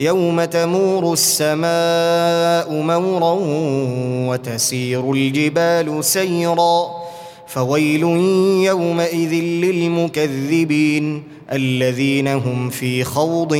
يوم 0.00 0.44
تمور 0.44 1.12
السماء 1.12 2.72
مورا 2.72 3.38
وتسير 4.28 5.12
الجبال 5.12 6.04
سيرا 6.04 6.86
فويل 7.46 8.02
يومئذ 8.64 9.32
للمكذبين 9.64 11.22
الذين 11.52 12.28
هم 12.28 12.70
في 12.70 13.04
خوض 13.04 13.54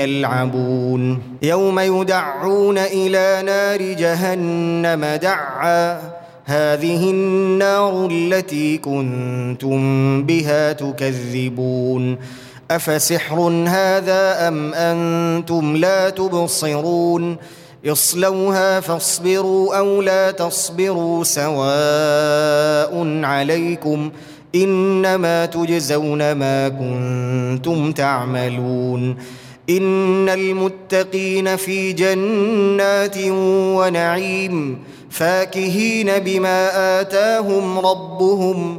يلعبون. 0.00 1.22
يوم 1.42 1.80
يدعون 1.80 2.78
إلى 2.78 3.42
نار 3.46 3.82
جهنم 3.92 5.04
دعا. 5.04 6.00
هذه 6.44 7.10
النار 7.10 8.08
التي 8.10 8.78
كنتم 8.78 10.22
بها 10.22 10.72
تكذبون. 10.72 12.18
افسحر 12.70 13.40
هذا 13.68 14.48
ام 14.48 14.74
أنتم 14.74 15.76
لا 15.76 16.10
تبصرون 16.10 17.36
اصلوها 17.86 18.80
فاصبروا 18.80 19.78
أو 19.78 20.02
لا 20.02 20.30
تصبروا 20.30 21.24
سواء 21.24 23.24
عليكم 23.24 24.10
انما 24.54 25.46
تجزون 25.46 26.32
ما 26.32 26.68
كنتم 26.68 27.92
تعملون 27.92 29.16
ان 29.70 30.28
المتقين 30.28 31.56
في 31.56 31.92
جنات 31.92 33.16
ونعيم 33.76 34.78
فاكهين 35.10 36.18
بما 36.18 36.70
اتاهم 37.00 37.78
ربهم 37.78 38.78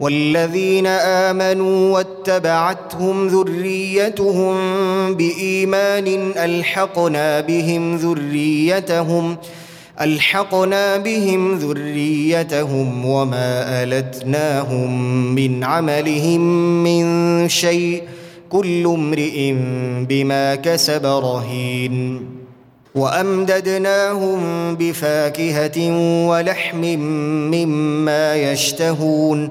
والذين 0.00 0.86
آمنوا 0.86 1.94
واتبعتهم 1.94 3.28
ذريتهم 3.28 4.54
بإيمان 5.14 6.32
ألحقنا 6.36 7.40
بهم 7.40 7.96
ذريتهم 7.96 9.36
ألحقنا 10.00 10.96
بهم 10.96 11.58
ذريتهم 11.58 13.04
وما 13.04 13.82
ألتناهم 13.82 15.14
من 15.34 15.64
عملهم 15.64 16.40
من 16.84 17.48
شيء 17.48 18.02
كل 18.50 18.86
امرئ 18.86 19.54
بما 20.08 20.54
كسب 20.54 21.06
رهين. 21.06 22.26
وأمددناهم 22.94 24.40
بفاكهة 24.74 25.78
ولحم 26.28 26.80
مما 27.50 28.36
يشتهون. 28.36 29.50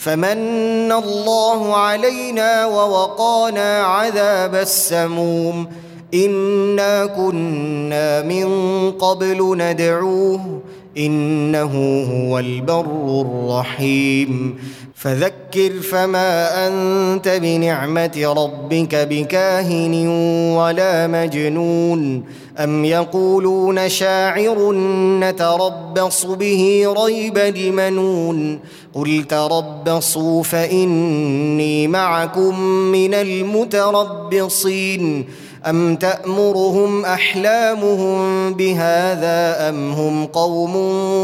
فمن 0.00 0.92
الله 0.92 1.76
علينا 1.76 2.66
ووقانا 2.66 3.82
عذاب 3.82 4.54
السموم. 4.54 5.66
إنا 6.14 7.06
كنا 7.06 8.22
من 8.22 8.48
قبل 8.92 9.56
ندعوه 9.56 10.60
إنه 10.98 12.02
هو 12.02 12.38
البر 12.38 13.20
الرحيم. 13.20 14.58
فذكر 14.94 15.70
فما 15.90 16.66
أنت 16.66 17.28
بنعمة 17.28 18.34
ربك 18.36 18.94
بكاهن 18.94 20.08
ولا 20.56 21.06
مجنون. 21.06 22.24
أم 22.58 22.84
يقولون 22.84 23.88
شاعر 23.88 24.72
نتربص 25.20 26.26
به 26.26 26.94
ريب 27.04 27.38
المنون. 27.38 28.58
قل 28.94 29.24
تربصوا 29.28 30.42
فإني 30.42 31.88
معكم 31.88 32.60
من 32.92 33.14
المتربصين. 33.14 35.24
ام 35.66 35.96
تامرهم 35.96 37.04
احلامهم 37.04 38.52
بهذا 38.54 39.68
ام 39.68 39.92
هم 39.92 40.26
قوم 40.26 40.74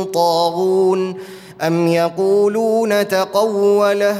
طاغون 0.04 1.14
ام 1.62 1.86
يقولون 1.88 3.08
تقوله 3.08 4.16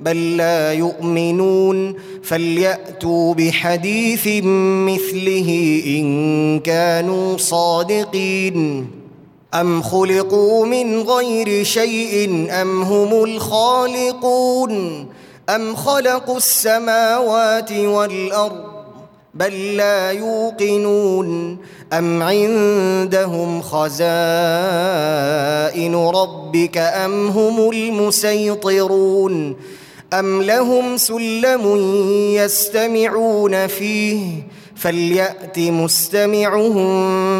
بل 0.00 0.36
لا 0.36 0.72
يؤمنون 0.72 1.94
فلياتوا 2.22 3.34
بحديث 3.34 4.26
مثله 4.88 5.82
ان 5.86 6.60
كانوا 6.60 7.36
صادقين 7.36 8.86
ام 9.54 9.82
خلقوا 9.82 10.66
من 10.66 11.00
غير 11.00 11.64
شيء 11.64 12.46
ام 12.50 12.82
هم 12.82 13.24
الخالقون 13.24 15.06
ام 15.48 15.76
خلقوا 15.76 16.36
السماوات 16.36 17.72
والارض 17.72 18.71
بل 19.34 19.76
لا 19.76 20.10
يوقنون 20.10 21.58
أم 21.92 22.22
عندهم 22.22 23.62
خزائن 23.62 23.94
ربك 25.94 26.78
أم 26.78 27.26
هم 27.28 27.70
المسيطرون 27.70 29.56
أم 30.12 30.42
لهم 30.42 30.96
سلم 30.96 31.76
يستمعون 32.34 33.66
فيه 33.66 34.42
فليأت 34.76 35.58
مستمعهم 35.58 36.84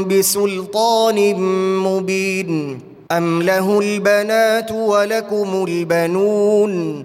بسلطان 0.09 1.35
مبين 1.79 2.81
أم 3.13 3.43
له 3.43 3.81
البنات 3.81 4.73
ولكم 4.73 5.65
البنون 5.69 7.05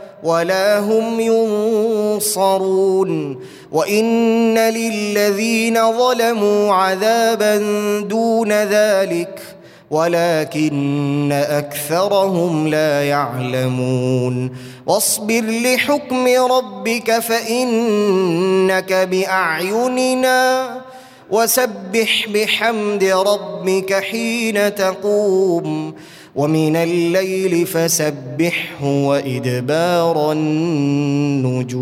ولا 0.23 0.79
هم 0.79 1.19
ينصرون. 1.19 3.11
وإن 3.71 4.57
للذين 4.57 5.97
ظلموا 5.97 6.73
عذابا 6.73 7.57
دون 7.99 8.51
ذلك 8.51 9.41
ولكن 9.91 11.31
أكثرهم 11.31 12.67
لا 12.67 13.03
يعلمون. 13.03 14.51
واصبر 14.85 15.41
لحكم 15.41 16.27
ربك 16.27 17.19
فإنك 17.19 18.93
بأعيننا. 18.93 20.71
وسبح 21.31 22.27
بحمد 22.33 23.03
ربك 23.03 23.93
حين 23.93 24.75
تقوم 24.75 25.93
ومن 26.35 26.75
الليل 26.75 27.65
فسبحه 27.67 28.83
وإدبار 28.83 30.31
النجوم. 30.31 31.81